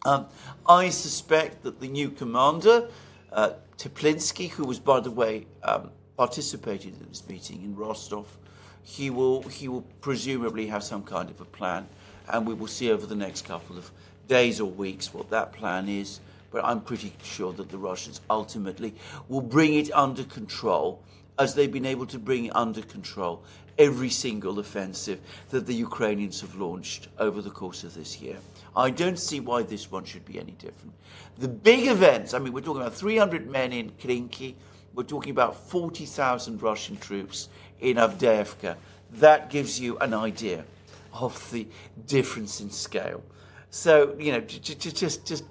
Um, 0.03 0.27
I 0.67 0.89
suspect 0.89 1.63
that 1.63 1.79
the 1.79 1.87
new 1.87 2.09
commander, 2.09 2.89
uh, 3.31 3.51
Teplinsky, 3.77 4.49
who 4.49 4.65
was, 4.65 4.79
by 4.79 4.99
the 4.99 5.11
way, 5.11 5.45
um, 5.63 5.91
participated 6.17 6.99
in 6.99 7.07
this 7.07 7.27
meeting 7.29 7.63
in 7.63 7.75
Rostov, 7.75 8.37
he 8.83 9.09
will 9.09 9.43
he 9.43 9.67
will 9.67 9.83
presumably 10.01 10.67
have 10.67 10.83
some 10.83 11.03
kind 11.03 11.29
of 11.29 11.39
a 11.39 11.45
plan, 11.45 11.87
and 12.27 12.47
we 12.47 12.53
will 12.53 12.67
see 12.67 12.91
over 12.91 13.05
the 13.05 13.15
next 13.15 13.45
couple 13.45 13.77
of 13.77 13.91
days 14.27 14.59
or 14.59 14.69
weeks 14.69 15.13
what 15.13 15.29
that 15.29 15.53
plan 15.53 15.87
is. 15.87 16.19
But 16.51 16.65
I'm 16.65 16.81
pretty 16.81 17.13
sure 17.23 17.53
that 17.53 17.69
the 17.69 17.77
Russians 17.77 18.21
ultimately 18.29 18.93
will 19.29 19.41
bring 19.41 19.73
it 19.75 19.91
under 19.93 20.23
control, 20.23 21.01
as 21.39 21.55
they've 21.55 21.71
been 21.71 21.85
able 21.85 22.05
to 22.07 22.19
bring 22.19 22.51
under 22.51 22.81
control 22.81 23.43
every 23.77 24.09
single 24.09 24.59
offensive 24.59 25.19
that 25.49 25.65
the 25.65 25.73
Ukrainians 25.73 26.41
have 26.41 26.55
launched 26.55 27.07
over 27.17 27.41
the 27.41 27.49
course 27.49 27.83
of 27.83 27.93
this 27.93 28.21
year. 28.21 28.37
I 28.75 28.89
don't 28.89 29.17
see 29.17 29.39
why 29.39 29.63
this 29.63 29.91
one 29.91 30.03
should 30.03 30.25
be 30.25 30.39
any 30.39 30.51
different. 30.51 30.93
The 31.39 31.47
big 31.47 31.87
events, 31.87 32.33
I 32.33 32.39
mean, 32.39 32.53
we're 32.53 32.61
talking 32.61 32.81
about 32.81 32.93
300 32.93 33.49
men 33.49 33.73
in 33.73 33.91
Krinky, 33.91 34.55
we're 34.93 35.03
talking 35.03 35.31
about 35.31 35.55
40,000 35.69 36.61
Russian 36.61 36.97
troops 36.97 37.49
in 37.79 37.97
Avdiivka. 37.97 38.75
That 39.13 39.49
gives 39.49 39.79
you 39.79 39.97
an 39.99 40.13
idea 40.13 40.65
of 41.13 41.49
the 41.51 41.67
difference 42.07 42.61
in 42.61 42.69
scale. 42.69 43.23
So, 43.69 44.15
you 44.19 44.31
know, 44.33 44.41
j- 44.41 44.59
j- 44.59 44.91
just, 44.91 45.25
just 45.25 45.45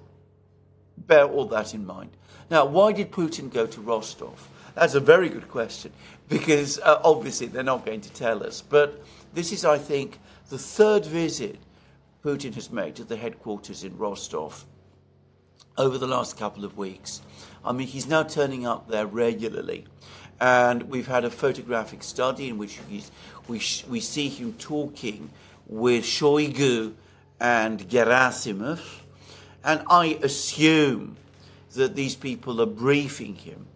bear 1.06 1.24
all 1.24 1.46
that 1.46 1.74
in 1.74 1.86
mind. 1.86 2.10
Now, 2.50 2.64
why 2.64 2.92
did 2.92 3.12
Putin 3.12 3.52
go 3.52 3.66
to 3.66 3.80
Rostov? 3.80 4.48
That's 4.74 4.94
a 4.94 5.00
very 5.00 5.28
good 5.28 5.48
question 5.48 5.92
because 6.28 6.78
uh, 6.80 7.00
obviously 7.04 7.46
they're 7.46 7.62
not 7.62 7.84
going 7.84 8.00
to 8.00 8.12
tell 8.12 8.42
us. 8.42 8.62
But 8.62 9.02
this 9.34 9.52
is, 9.52 9.64
I 9.64 9.78
think, 9.78 10.18
the 10.48 10.58
third 10.58 11.06
visit 11.06 11.58
Putin 12.24 12.54
has 12.54 12.70
made 12.70 12.96
to 12.96 13.04
the 13.04 13.16
headquarters 13.16 13.84
in 13.84 13.96
Rostov 13.96 14.64
over 15.78 15.96
the 15.98 16.06
last 16.06 16.38
couple 16.38 16.64
of 16.64 16.76
weeks. 16.76 17.22
I 17.64 17.72
mean, 17.72 17.86
he's 17.86 18.06
now 18.06 18.22
turning 18.22 18.66
up 18.66 18.88
there 18.88 19.06
regularly. 19.06 19.86
And 20.40 20.84
we've 20.84 21.06
had 21.06 21.24
a 21.24 21.30
photographic 21.30 22.02
study 22.02 22.48
in 22.48 22.58
which 22.58 22.78
we, 23.48 23.60
we 23.88 24.00
see 24.00 24.28
him 24.28 24.54
talking 24.58 25.30
with 25.66 26.04
Shoigu 26.04 26.94
and 27.38 27.80
Gerasimov. 27.88 28.80
And 29.64 29.82
I 29.88 30.18
assume 30.22 31.16
that 31.74 31.94
these 31.94 32.16
people 32.16 32.60
are 32.60 32.66
briefing 32.66 33.34
him 33.34 33.66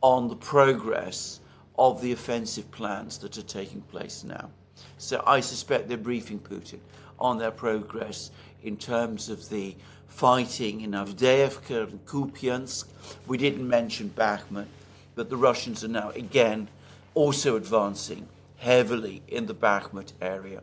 on 0.00 0.28
the 0.28 0.36
progress 0.36 1.40
of 1.78 2.00
the 2.00 2.12
offensive 2.12 2.70
plans 2.70 3.18
that 3.18 3.36
are 3.38 3.42
taking 3.42 3.80
place 3.82 4.24
now. 4.24 4.50
So 4.98 5.22
I 5.26 5.40
suspect 5.40 5.88
they're 5.88 5.98
briefing 5.98 6.38
Putin 6.38 6.78
on 7.18 7.38
their 7.38 7.50
progress 7.50 8.30
in 8.62 8.76
terms 8.76 9.28
of 9.28 9.48
the 9.48 9.76
fighting 10.08 10.80
in 10.80 10.92
Avdiivka 10.92 11.88
and 11.90 12.04
Kupiansk. 12.06 12.86
We 13.26 13.36
didn't 13.36 13.68
mention 13.68 14.10
Bakhmut, 14.16 14.66
but 15.14 15.28
the 15.28 15.36
Russians 15.36 15.84
are 15.84 15.88
now 15.88 16.10
again 16.10 16.68
also 17.14 17.56
advancing 17.56 18.26
heavily 18.56 19.22
in 19.28 19.46
the 19.46 19.54
Bakhmut 19.54 20.12
area. 20.20 20.62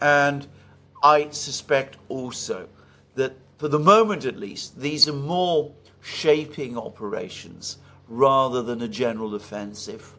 And 0.00 0.46
I 1.02 1.30
suspect 1.30 1.96
also 2.08 2.68
that, 3.14 3.34
for 3.58 3.68
the 3.68 3.78
moment 3.78 4.24
at 4.24 4.38
least, 4.38 4.80
these 4.80 5.08
are 5.08 5.12
more 5.12 5.72
shaping 6.00 6.78
operations 6.78 7.78
rather 8.06 8.62
than 8.62 8.80
a 8.82 8.88
general 8.88 9.34
offensive. 9.34 10.14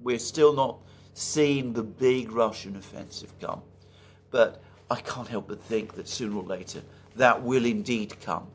We're 0.00 0.18
still 0.18 0.52
not 0.52 0.78
seeing 1.12 1.72
the 1.72 1.82
big 1.82 2.30
Russian 2.30 2.76
offensive 2.76 3.32
come. 3.40 3.62
But 4.30 4.62
I 4.90 5.00
can't 5.00 5.28
help 5.28 5.48
but 5.48 5.60
think 5.62 5.94
that 5.94 6.08
sooner 6.08 6.36
or 6.36 6.42
later 6.42 6.82
that 7.16 7.42
will 7.42 7.64
indeed 7.64 8.20
come. 8.20 8.46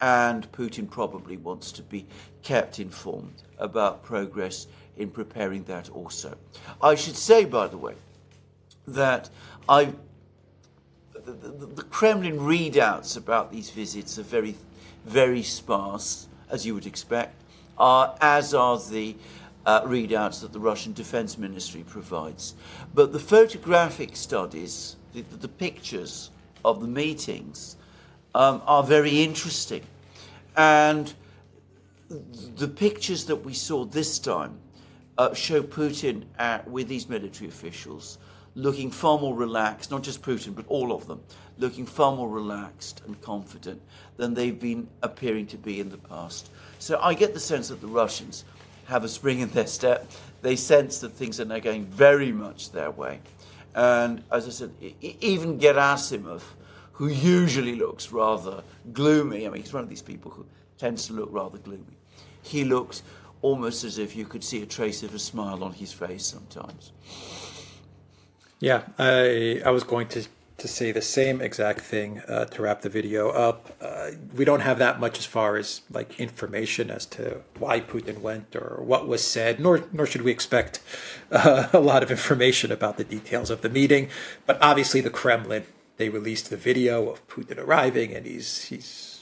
And 0.00 0.50
Putin 0.52 0.88
probably 0.88 1.36
wants 1.36 1.72
to 1.72 1.82
be 1.82 2.06
kept 2.42 2.78
informed 2.78 3.42
about 3.58 4.02
progress 4.02 4.66
in 4.96 5.10
preparing 5.10 5.64
that 5.64 5.90
also. 5.90 6.36
I 6.80 6.94
should 6.94 7.16
say, 7.16 7.44
by 7.44 7.68
the 7.68 7.78
way, 7.78 7.94
that 8.86 9.30
I, 9.68 9.92
the, 11.32 11.66
the, 11.66 11.82
Kremlin 11.84 12.38
readouts 12.38 13.16
about 13.16 13.50
these 13.50 13.70
visits 13.70 14.18
are 14.18 14.22
very, 14.22 14.56
very 15.04 15.42
sparse, 15.42 16.28
as 16.50 16.66
you 16.66 16.74
would 16.74 16.86
expect, 16.86 17.42
uh, 17.78 18.14
as 18.20 18.54
are 18.54 18.78
the 18.78 19.16
uh, 19.66 19.82
readouts 19.82 20.42
that 20.42 20.52
the 20.52 20.58
Russian 20.58 20.92
Defense 20.92 21.38
Ministry 21.38 21.84
provides. 21.86 22.54
But 22.92 23.12
the 23.12 23.18
photographic 23.18 24.16
studies, 24.16 24.96
the, 25.12 25.22
the 25.22 25.48
pictures 25.48 26.30
of 26.64 26.80
the 26.80 26.88
meetings, 26.88 27.76
um, 28.34 28.62
are 28.66 28.82
very 28.82 29.22
interesting. 29.22 29.82
And 30.56 31.12
the 32.08 32.68
pictures 32.68 33.24
that 33.26 33.36
we 33.36 33.54
saw 33.54 33.84
this 33.84 34.18
time 34.18 34.58
uh, 35.16 35.32
show 35.34 35.62
Putin 35.62 36.24
at, 36.38 36.68
with 36.68 36.88
these 36.88 37.08
military 37.08 37.48
officials 37.48 38.18
looking 38.54 38.90
far 38.90 39.18
more 39.18 39.34
relaxed, 39.34 39.90
not 39.90 40.02
just 40.02 40.22
Putin, 40.22 40.54
but 40.54 40.64
all 40.68 40.92
of 40.92 41.06
them, 41.06 41.20
looking 41.58 41.86
far 41.86 42.14
more 42.14 42.28
relaxed 42.28 43.02
and 43.06 43.20
confident 43.20 43.80
than 44.16 44.34
they've 44.34 44.58
been 44.58 44.88
appearing 45.02 45.46
to 45.48 45.56
be 45.56 45.80
in 45.80 45.90
the 45.90 45.98
past. 45.98 46.50
So 46.78 46.98
I 47.00 47.14
get 47.14 47.34
the 47.34 47.40
sense 47.40 47.68
that 47.68 47.80
the 47.80 47.86
Russians 47.86 48.44
have 48.86 49.04
a 49.04 49.08
spring 49.08 49.40
in 49.40 49.50
their 49.50 49.66
step. 49.66 50.10
They 50.42 50.56
sense 50.56 51.00
that 51.00 51.12
things 51.12 51.40
are 51.40 51.44
now 51.44 51.58
going 51.58 51.86
very 51.86 52.32
much 52.32 52.70
their 52.70 52.90
way. 52.90 53.20
And 53.74 54.22
as 54.30 54.46
I 54.46 54.50
said, 54.50 54.72
even 55.00 55.58
Gerasimov, 55.58 56.42
who 56.92 57.08
usually 57.08 57.74
looks 57.74 58.12
rather 58.12 58.62
gloomy, 58.92 59.46
I 59.46 59.50
mean, 59.50 59.62
he's 59.62 59.72
one 59.72 59.82
of 59.82 59.88
these 59.88 60.02
people 60.02 60.30
who 60.30 60.46
tends 60.78 61.06
to 61.08 61.12
look 61.12 61.28
rather 61.32 61.58
gloomy, 61.58 61.96
he 62.42 62.64
looks 62.64 63.02
almost 63.42 63.84
as 63.84 63.98
if 63.98 64.14
you 64.14 64.26
could 64.26 64.44
see 64.44 64.62
a 64.62 64.66
trace 64.66 65.02
of 65.02 65.14
a 65.14 65.18
smile 65.18 65.64
on 65.64 65.72
his 65.72 65.92
face 65.92 66.24
sometimes. 66.24 66.92
Yeah, 68.60 68.82
I 68.98 69.60
I 69.64 69.70
was 69.70 69.84
going 69.84 70.08
to 70.08 70.24
to 70.56 70.68
say 70.68 70.92
the 70.92 71.02
same 71.02 71.40
exact 71.40 71.80
thing 71.80 72.20
uh, 72.28 72.44
to 72.46 72.62
wrap 72.62 72.82
the 72.82 72.88
video 72.88 73.30
up. 73.30 73.70
Uh, 73.80 74.12
we 74.36 74.44
don't 74.44 74.60
have 74.60 74.78
that 74.78 75.00
much 75.00 75.18
as 75.18 75.26
far 75.26 75.56
as 75.56 75.82
like 75.90 76.20
information 76.20 76.90
as 76.90 77.04
to 77.06 77.40
why 77.58 77.80
Putin 77.80 78.20
went 78.20 78.54
or 78.54 78.80
what 78.82 79.08
was 79.08 79.22
said, 79.22 79.60
nor 79.60 79.84
nor 79.92 80.06
should 80.06 80.22
we 80.22 80.30
expect 80.30 80.80
uh, 81.30 81.68
a 81.72 81.80
lot 81.80 82.02
of 82.02 82.10
information 82.10 82.70
about 82.72 82.96
the 82.96 83.04
details 83.04 83.50
of 83.50 83.62
the 83.62 83.68
meeting. 83.68 84.08
But 84.46 84.58
obviously, 84.62 85.00
the 85.00 85.10
Kremlin 85.10 85.64
they 85.96 86.08
released 86.08 86.50
the 86.50 86.56
video 86.56 87.08
of 87.10 87.26
Putin 87.28 87.58
arriving, 87.58 88.14
and 88.14 88.26
he's 88.26 88.64
he's 88.64 89.13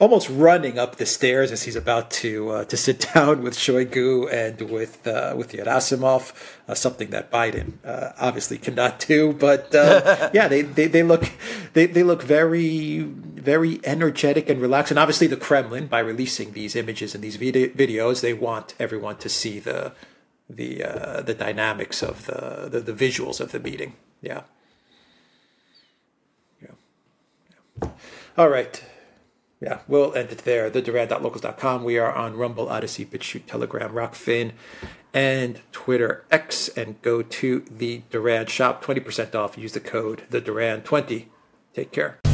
almost 0.00 0.28
running 0.28 0.78
up 0.78 0.96
the 0.96 1.06
stairs 1.06 1.52
as 1.52 1.62
he's 1.64 1.76
about 1.76 2.10
to 2.10 2.50
uh, 2.50 2.64
to 2.64 2.76
sit 2.76 3.06
down 3.14 3.42
with 3.42 3.54
Shoigu 3.54 4.32
and 4.32 4.70
with 4.70 5.06
uh, 5.06 5.34
with 5.36 5.52
Gerasimov, 5.52 6.32
uh, 6.68 6.74
something 6.74 7.10
that 7.10 7.30
Biden 7.30 7.74
uh, 7.84 8.12
obviously 8.18 8.58
cannot 8.58 8.98
do. 9.00 9.32
But 9.32 9.74
uh, 9.74 10.30
yeah, 10.34 10.48
they, 10.48 10.62
they, 10.62 10.86
they 10.86 11.02
look 11.02 11.30
they, 11.72 11.86
they 11.86 12.02
look 12.02 12.22
very 12.22 12.98
very 13.00 13.80
energetic 13.84 14.48
and 14.48 14.60
relaxed. 14.60 14.90
And 14.90 14.98
obviously, 14.98 15.26
the 15.26 15.36
Kremlin, 15.36 15.86
by 15.86 16.00
releasing 16.00 16.52
these 16.52 16.74
images 16.76 17.14
and 17.14 17.22
these 17.22 17.36
video- 17.36 17.68
videos, 17.68 18.20
they 18.20 18.32
want 18.32 18.74
everyone 18.78 19.16
to 19.18 19.28
see 19.28 19.58
the 19.58 19.92
the 20.48 20.84
uh, 20.84 21.22
the 21.22 21.34
dynamics 21.34 22.02
of 22.02 22.26
the, 22.26 22.68
the 22.70 22.80
the 22.80 22.92
visuals 22.92 23.40
of 23.40 23.52
the 23.52 23.60
meeting. 23.60 23.94
Yeah. 24.20 24.42
Yeah. 26.62 26.70
yeah. 27.82 27.88
All 28.36 28.48
right 28.48 28.82
yeah, 29.60 29.80
we'll 29.88 30.14
end 30.14 30.30
it 30.30 30.38
there. 30.38 30.70
The 30.70 30.82
Duran.locals.com. 30.82 31.84
We 31.84 31.98
are 31.98 32.12
on 32.12 32.36
Rumble, 32.36 32.68
Odysee, 32.68 33.06
BitChute, 33.06 33.46
Telegram, 33.46 33.92
Rokfin, 33.92 34.52
and 35.12 35.60
Twitter 35.72 36.24
X. 36.30 36.68
And 36.68 37.00
go 37.02 37.22
to 37.22 37.64
the 37.70 38.02
Duran 38.10 38.46
shop. 38.46 38.84
20% 38.84 39.34
off. 39.34 39.56
Use 39.56 39.72
the 39.72 39.80
code 39.80 40.24
the 40.30 40.40
Duran 40.40 40.82
20 40.82 41.28
Take 41.74 41.90
care. 41.90 42.33